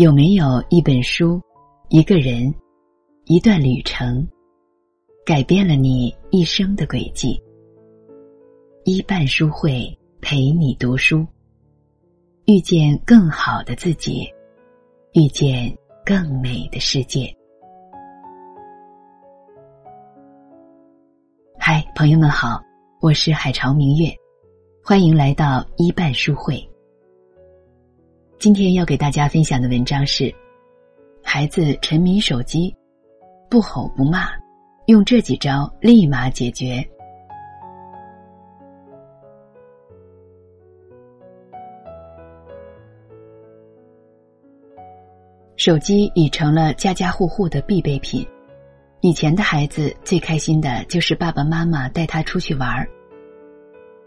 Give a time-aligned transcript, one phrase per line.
[0.00, 1.38] 有没有一本书、
[1.90, 2.54] 一个人、
[3.26, 4.26] 一段旅程，
[5.26, 7.38] 改变了你一生的轨迹？
[8.84, 11.26] 一半书会陪你读书，
[12.46, 14.26] 遇见更好的自己，
[15.12, 15.70] 遇见
[16.02, 17.30] 更美的世界。
[21.58, 22.58] 嗨，朋友们好，
[23.02, 24.10] 我是海潮明月，
[24.82, 26.69] 欢迎来到一半书会。
[28.40, 30.34] 今天要给大家分享的文章是：
[31.22, 32.74] 孩子沉迷手机，
[33.50, 34.30] 不吼不骂，
[34.86, 36.82] 用这几招立马解决。
[45.56, 48.26] 手机已成了家家户户的必备品。
[49.02, 52.88] 以前的孩子最开心的就是爸爸妈妈带他出去玩儿。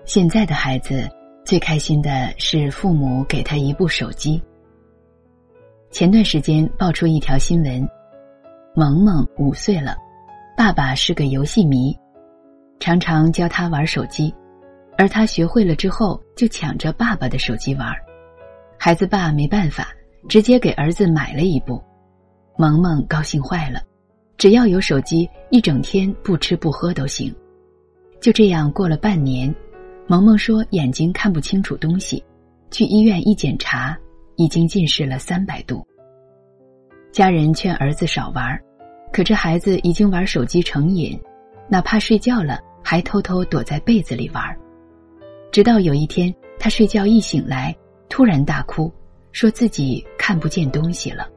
[0.05, 1.07] 现在的孩子
[1.53, 4.41] 最开心的是父母给他一部手机。
[5.91, 7.87] 前段时间爆出一条新闻：
[8.73, 9.95] 萌萌五岁了，
[10.57, 11.95] 爸爸是个游戏迷，
[12.79, 14.33] 常常教他玩手机，
[14.97, 17.87] 而他学会了之后就抢着爸爸的手机玩。
[18.79, 19.89] 孩子爸没办法，
[20.27, 21.79] 直接给儿子买了一部，
[22.57, 23.79] 萌萌高兴坏了。
[24.39, 27.31] 只要有手机，一整天不吃不喝都行。
[28.19, 29.53] 就这样过了半年，
[30.07, 32.23] 萌萌说眼睛看不清楚东西，
[32.71, 33.97] 去医院一检查，
[34.35, 35.85] 已经近视了三百度。
[37.11, 38.59] 家人劝儿子少玩，
[39.13, 41.17] 可这孩子已经玩手机成瘾，
[41.69, 44.43] 哪怕睡觉了还偷偷躲在被子里玩。
[45.51, 47.73] 直到有一天，他睡觉一醒来，
[48.09, 48.91] 突然大哭，
[49.31, 51.29] 说自己看不见东西了。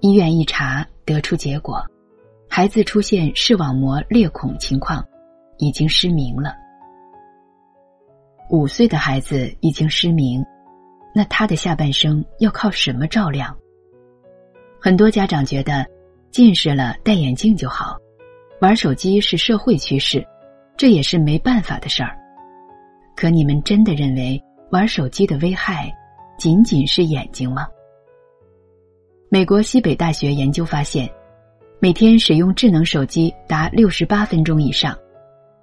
[0.00, 1.84] 医院一查，得出结果。
[2.48, 5.04] 孩子出现视网膜裂孔情况，
[5.58, 6.54] 已经失明了。
[8.50, 10.44] 五岁的孩子已经失明，
[11.14, 13.56] 那他的下半生要靠什么照亮？
[14.80, 15.86] 很多家长觉得，
[16.30, 17.96] 近视了戴眼镜就好，
[18.60, 20.26] 玩手机是社会趋势，
[20.76, 22.16] 这也是没办法的事儿。
[23.16, 25.92] 可你们真的认为玩手机的危害
[26.38, 27.66] 仅仅是眼睛吗？
[29.30, 31.08] 美国西北大学研究发现。
[31.80, 34.98] 每天使用智能手机达六十八分钟以上，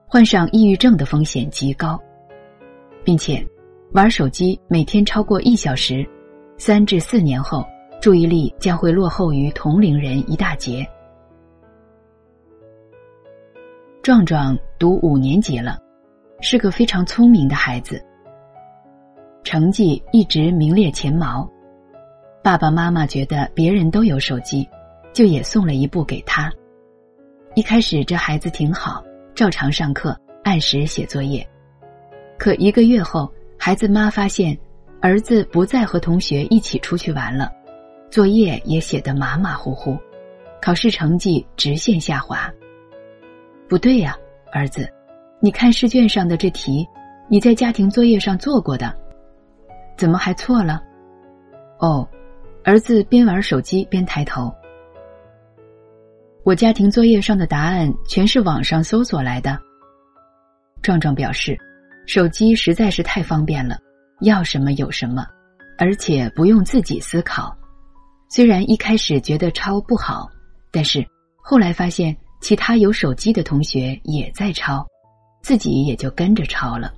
[0.08, 2.02] 患上抑郁症的风险极高，
[3.06, 3.42] 并且
[3.94, 6.06] 玩手机每天超过一小时，
[6.58, 7.66] 三至四年后
[8.02, 10.86] 注意力将会落后于同龄人一大截。
[14.02, 15.80] 壮壮读五年级了，
[16.42, 18.04] 是个非常聪明的孩子，
[19.44, 21.50] 成绩一直名列前茅。
[22.44, 24.68] 爸爸妈妈觉得别人都有手机。
[25.16, 26.52] 就也送了一部给他。
[27.54, 29.02] 一开始这孩子挺好，
[29.34, 31.48] 照常上课，按时写作业。
[32.38, 34.58] 可一个月后，孩子妈发现，
[35.02, 37.52] 儿子不再和同学一起出去玩了，
[38.12, 39.98] 作业也写得马马虎虎，
[40.62, 42.52] 考试成绩直线下滑。
[43.68, 44.18] 不对呀，
[44.52, 44.88] 儿子，
[45.40, 46.88] 你看试卷上的这题，
[47.30, 48.94] 你在家庭作业上做过的，
[49.98, 50.84] 怎么还错了？
[51.80, 52.08] 哦，
[52.64, 54.54] 儿子边玩手机边抬头。
[56.44, 59.60] 我家庭作业上的答案全是网上搜索来的。
[60.84, 61.58] 壮壮表示，
[62.06, 63.78] 手机实在是太方便了，
[64.22, 65.26] 要什么有什么，
[65.78, 67.56] 而且不用自己思考。
[68.30, 70.30] 虽然一开始觉得抄不好，
[70.72, 71.06] 但是
[71.38, 74.86] 后来发现其他有手机的同学也在抄，
[75.42, 76.94] 自己也就跟着抄了。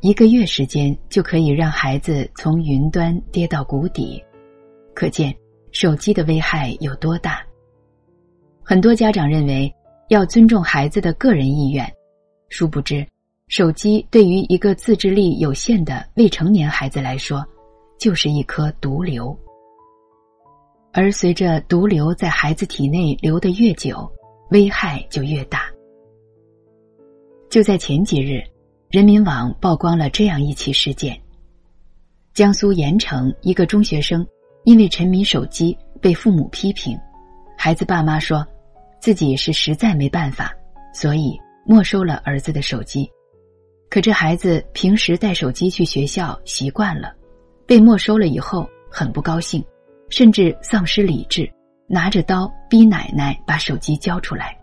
[0.00, 4.22] 一个月时间就可以让孩子从云端跌到谷底，
[4.94, 5.34] 可见。
[5.72, 7.40] 手机的危害有多大？
[8.64, 9.72] 很多家长认为
[10.08, 11.88] 要尊重孩子的个人意愿，
[12.50, 13.06] 殊不知，
[13.48, 17.42] 手机对于一个自制力有限的未成年孩子来说，
[17.98, 19.34] 就是一颗毒瘤。
[20.92, 24.06] 而随着毒瘤在孩子体内留得越久，
[24.50, 25.62] 危害就越大。
[27.48, 28.42] 就在前几日，
[28.90, 31.18] 人民网曝光了这样一起事件：
[32.34, 34.26] 江苏盐城一个中学生。
[34.64, 36.94] 因为沉迷手机被父母批评，
[37.56, 38.46] 孩子爸妈说，
[39.00, 40.54] 自己是实在没办法，
[40.92, 43.08] 所以没收了儿子的手机。
[43.88, 47.14] 可这孩子平时带手机去学校习惯了，
[47.64, 49.64] 被没收了以后很不高兴，
[50.08, 51.48] 甚至丧失理智，
[51.86, 54.58] 拿着刀逼奶奶把手机交出来。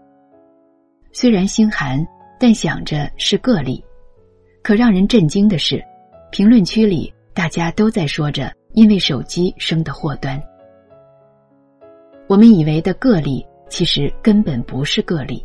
[1.13, 2.05] 虽然心寒，
[2.37, 3.81] 但想着是个例。
[4.61, 5.81] 可让人震惊的是，
[6.29, 8.53] 评论区里大家都在说着。
[8.73, 10.39] 因为手机生的祸端，
[12.27, 15.43] 我们以为的个例，其实根本不是个例。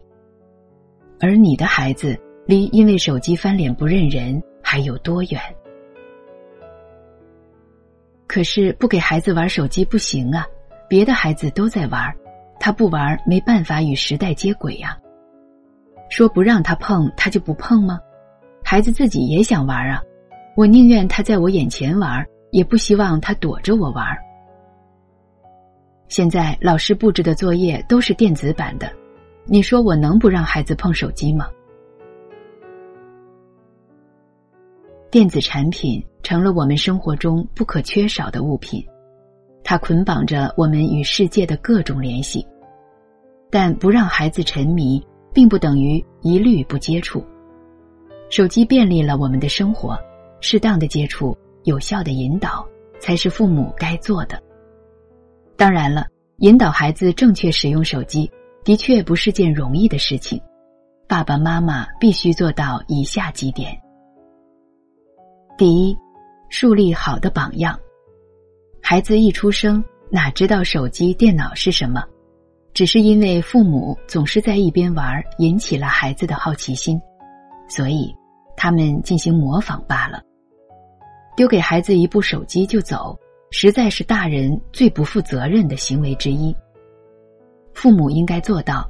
[1.22, 5.40] 而你的孩子离因为手机翻脸不认人还有多远？
[8.26, 10.44] 可是不给孩子玩手机不行啊，
[10.88, 12.12] 别的孩子都在玩，
[12.58, 14.98] 他不玩没办法与时代接轨呀。
[16.10, 18.00] 说不让他碰，他就不碰吗？
[18.64, 20.02] 孩子自己也想玩啊，
[20.56, 24.04] 我宁愿他在我眼前玩，也不希望他躲着我玩。
[26.08, 28.92] 现在老师布置的作业都是电子版的，
[29.44, 31.48] 你说我能不让孩子碰手机吗？
[35.10, 38.82] 电子产品成了我们生活中不可缺少的物品，
[39.64, 42.46] 它捆绑着我们与世界的各种联系。
[43.50, 45.04] 但不让孩子沉迷，
[45.34, 47.22] 并不等于一律不接触。
[48.30, 49.98] 手机便利了我们的生活，
[50.40, 52.66] 适当的接触、有效的引导，
[52.98, 54.42] 才是父母该做的。
[55.54, 56.06] 当然了，
[56.38, 58.30] 引导孩子正确使用手机，
[58.64, 60.40] 的确不是件容易的事情。
[61.08, 63.78] 爸爸妈妈必须做到以下几点。
[65.58, 65.96] 第一，
[66.48, 67.78] 树立好的榜样。
[68.80, 72.02] 孩子一出生，哪知道手机、电脑是什么？
[72.72, 76.98] 只是因为父母总是在一边玩，引起了孩子的好奇心，
[77.68, 78.14] 所以
[78.56, 80.22] 他们进行模仿罢了。
[81.36, 83.18] 丢给孩子一部手机就走，
[83.50, 86.56] 实在是大人最不负责任的行为之一。
[87.74, 88.88] 父母应该做到，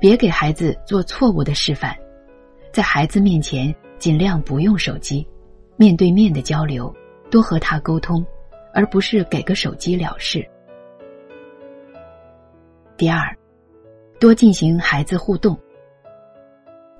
[0.00, 1.96] 别给孩子做错误的示范，
[2.72, 5.26] 在孩子面前尽量不用手机。
[5.76, 6.92] 面对面的交流，
[7.30, 8.24] 多和他沟通，
[8.74, 10.44] 而不是给个手机了事。
[12.96, 13.32] 第二，
[14.18, 15.56] 多进行孩子互动。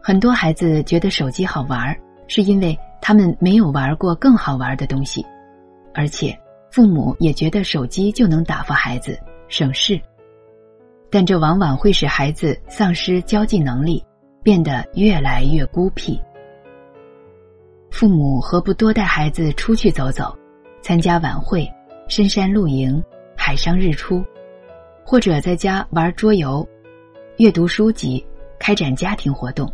[0.00, 1.92] 很多孩子觉得手机好玩，
[2.28, 5.26] 是因为他们没有玩过更好玩的东西，
[5.92, 6.38] 而且
[6.70, 9.18] 父母也觉得手机就能打发孩子
[9.48, 10.00] 省事，
[11.10, 14.04] 但这往往会使孩子丧失交际能力，
[14.42, 16.20] 变得越来越孤僻。
[17.90, 20.36] 父母何不多带孩子出去走走，
[20.82, 21.66] 参加晚会、
[22.08, 23.02] 深山露营、
[23.36, 24.22] 海上日出，
[25.04, 26.66] 或者在家玩桌游、
[27.38, 28.24] 阅读书籍、
[28.58, 29.72] 开展家庭活动，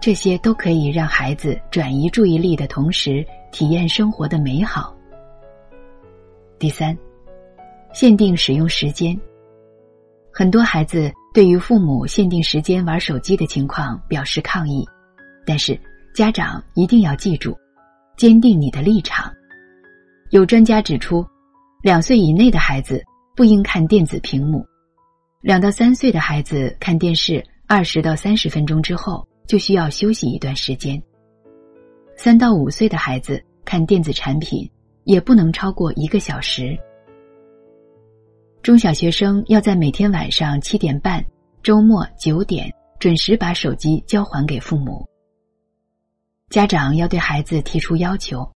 [0.00, 4.94] 这些都可以让孩子转移注意力的同时体验生活的美好。
[6.58, 6.96] 第三，
[7.94, 9.18] 限定使用时间。
[10.34, 14.84] 很多孩子对于父母限定时间玩手机的情况表示抗议，
[15.46, 15.78] 但是。
[16.14, 17.58] 家长一定要记住，
[18.16, 19.34] 坚定你的立场。
[20.30, 21.26] 有专家指出，
[21.82, 23.02] 两岁以内的孩子
[23.34, 24.64] 不应看电子屏幕，
[25.40, 31.02] 两到三岁的孩子看电视二十到三十分钟之后就需要休息一段时间。
[32.16, 34.70] 三到五岁的孩子看电子产品
[35.02, 36.78] 也不能超过一个小时。
[38.64, 41.22] 中小学生要在每天晚上七点半、
[41.62, 45.06] 周末九点准时把手机交还给父母。
[46.48, 48.50] 家长要对孩子提出要求，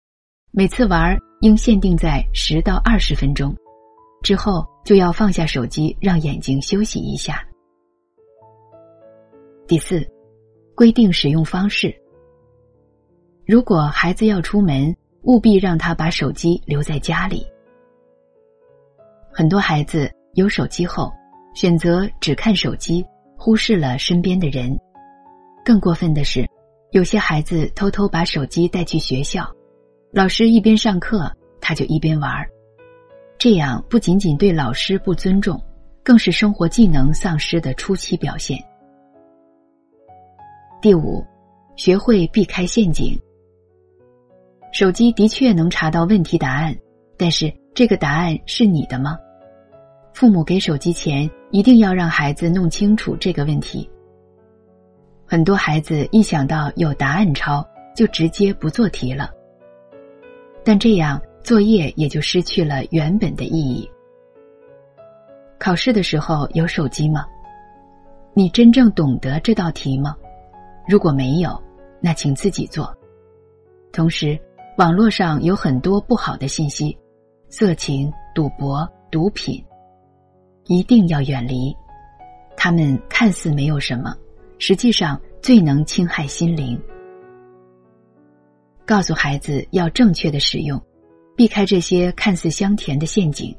[0.49, 3.55] 每次玩应限定在十到二十分钟，
[4.23, 7.47] 之后就要放下手机，让眼睛休息一下。
[9.67, 10.03] 第四，
[10.73, 11.95] 规定使用方式。
[13.45, 14.91] 如果孩子要出门，
[15.21, 17.45] 务必让他把手机留在家里。
[19.39, 21.09] 很多孩子有手机后，
[21.53, 23.05] 选择只看手机，
[23.37, 24.77] 忽视了身边的人。
[25.63, 26.45] 更过分的是。
[26.91, 29.49] 有些孩子偷偷把手机带去学校，
[30.11, 31.31] 老师一边上课，
[31.61, 32.49] 他就一边玩儿，
[33.37, 35.57] 这样不仅仅对老师不尊重，
[36.03, 38.61] 更是生活技能丧失的初期表现。
[40.81, 41.25] 第五，
[41.77, 43.17] 学会避开陷阱。
[44.73, 46.75] 手机的确能查到问题答案，
[47.17, 49.17] 但是这个答案是你的吗？
[50.19, 53.89] 父母给手机前，一定要让孩子弄清楚这个问题。
[55.25, 59.31] 很多孩子一想到有答案抄，就直接不做题了。
[60.61, 63.89] 但这样作业也就失去了原本的意义。
[65.57, 67.25] 考试的时候有手机吗？
[68.33, 70.17] 你真正懂得这道题吗？
[70.85, 71.57] 如果没有，
[72.01, 72.93] 那请自己做。
[73.93, 74.37] 同时，
[74.77, 76.97] 网络上有很多不好的信息，
[77.47, 79.63] 色情、赌博、毒品，
[80.69, 81.75] 一定要远离。
[82.55, 84.15] 他们看似没有什么。
[84.61, 86.77] 实际上最能侵害心灵。
[88.85, 90.81] 告诉孩子要正确的使用，
[91.33, 93.55] 避开这些看似香甜的陷阱。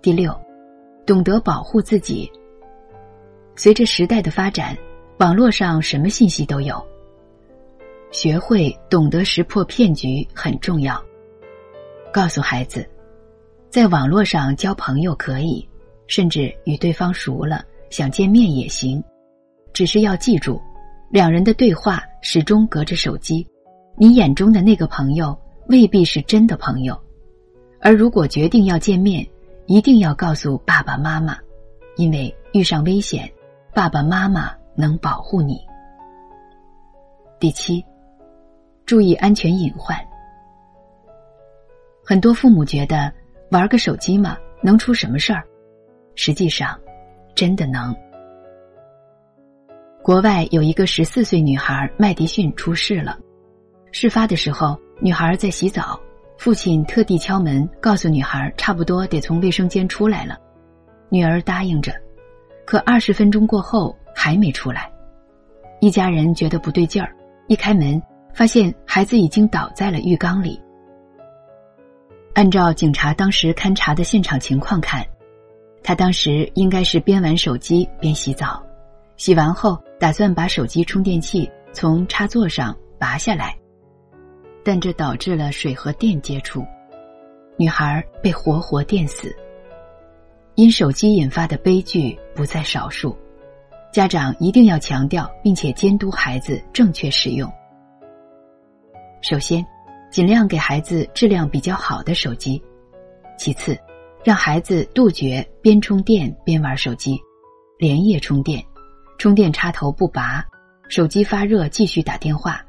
[0.00, 0.34] 第六，
[1.04, 2.30] 懂得保护自己。
[3.54, 4.74] 随着时代的发展，
[5.18, 6.82] 网络上什么信息都有，
[8.10, 10.98] 学会懂得识破骗局很重要。
[12.10, 12.88] 告诉孩子，
[13.70, 15.66] 在网络上交朋友可以，
[16.08, 17.64] 甚至与对方熟了。
[17.88, 19.02] 想见面也行，
[19.72, 20.60] 只是要记住，
[21.08, 23.46] 两人的对话始终隔着手机，
[23.96, 25.36] 你眼中的那个朋友
[25.68, 27.00] 未必是真的朋友。
[27.80, 29.26] 而如果决定要见面，
[29.66, 31.36] 一定要告诉爸爸妈妈，
[31.96, 33.28] 因为遇上危险，
[33.72, 35.60] 爸爸妈妈能保护你。
[37.38, 37.84] 第七，
[38.84, 39.96] 注意安全隐患。
[42.04, 43.12] 很多父母觉得
[43.50, 45.42] 玩个手机嘛，能出什么事儿？
[46.14, 46.78] 实际上，
[47.34, 47.94] 真的能。
[50.02, 53.18] 国外有一个十四岁女孩麦迪逊出事了。
[53.90, 56.00] 事发的时候，女孩在洗澡，
[56.38, 60.38] 父亲特地敲门告诉女孩，差不多得从卫生间出来了。
[61.08, 61.92] 女儿答应着，
[62.64, 64.88] 可二十分钟过后还没出来，
[65.80, 67.12] 一家人觉得不对劲儿。
[67.48, 68.00] 一开门，
[68.32, 70.62] 发现孩子已经倒在了浴缸里。
[72.40, 75.06] 按照警察当时勘查的现场情况看，
[75.82, 78.64] 他当时应该是边玩手机边洗澡，
[79.18, 83.54] 洗完后打算把手机充电器从插座上拔下来，
[84.64, 86.64] 但这导致了水和电接触，
[87.58, 89.30] 女孩被活活电死。
[90.54, 93.14] 因手机引发的悲剧不在少数。
[93.92, 97.52] 家长一定要强调并且监督孩子正确使用。
[99.20, 99.62] 首先，
[100.10, 102.60] 尽量给孩子质量比较好的手机；
[103.38, 103.78] 其次，
[104.24, 107.18] 让孩子杜绝边充电边玩手机，
[107.78, 108.64] 连夜充电，
[109.18, 110.44] 充电插头不拔，
[110.88, 112.60] 手机发热继续打电话，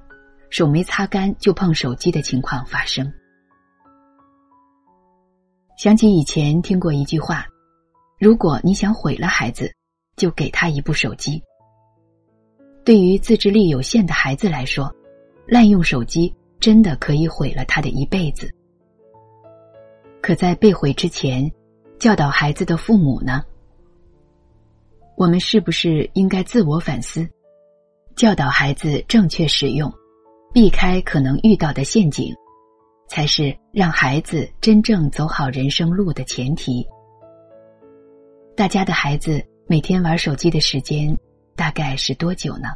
[0.50, 3.12] 手没擦干就碰手机的情况发生。
[5.78, 7.46] 想起以前听过一句话：
[8.20, 9.72] 如果你想毁了孩子。
[10.18, 11.42] 就给他一部手机。
[12.84, 14.94] 对于自制力有限的孩子来说，
[15.48, 16.32] 滥用手机
[16.62, 18.50] 真的可以毁了他的一辈子。
[20.22, 21.52] 可在被毁之前，
[22.00, 23.44] 教导孩子的父母呢？
[25.18, 27.28] 我们是不是应该自我反思，
[28.16, 29.92] 教导孩子正确使用，
[30.54, 32.34] 避开可能遇到的陷阱，
[33.10, 36.88] 才是让孩子真正走好人生路的前提。
[38.56, 39.46] 大家的孩子。
[39.68, 41.18] 每天玩手机的时间
[41.56, 42.68] 大概是多久呢？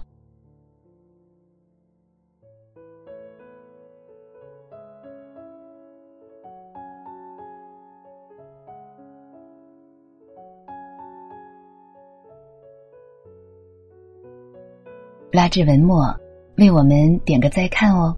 [15.36, 16.16] 拉至文末，
[16.56, 18.16] 为我们点个再看哦！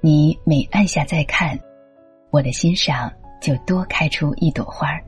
[0.00, 1.58] 你每按下再看，
[2.30, 3.12] 我的心上
[3.42, 5.04] 就多开出一朵花儿。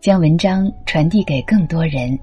[0.00, 2.18] 将文章传递给更多人，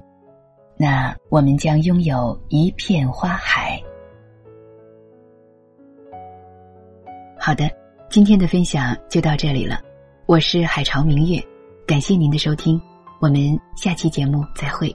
[0.76, 3.80] 那我们将拥有一片花海。
[7.38, 7.70] 好的，
[8.10, 9.80] 今天的分享就到这里了，
[10.26, 11.42] 我是海潮明月，
[11.86, 12.78] 感谢您的收听，
[13.18, 14.94] 我们下期节目再会。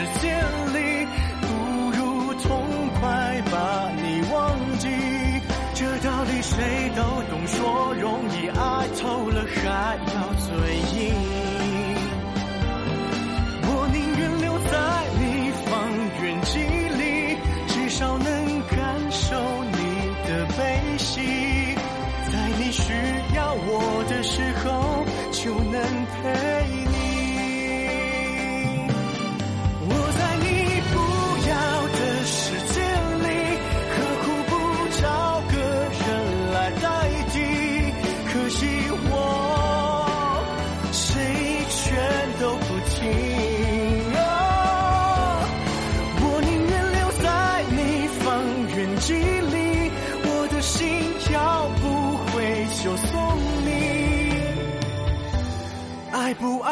[0.00, 0.40] 时间
[0.72, 1.06] 里，
[1.42, 1.46] 不
[1.90, 2.48] 如痛
[3.00, 4.38] 快把你忘
[4.78, 4.88] 记。
[5.74, 10.19] 这道理谁都懂，说容易，爱透了还要